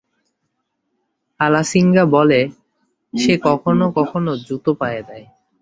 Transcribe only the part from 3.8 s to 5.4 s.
কখনও জুতো পায়ে দেয়।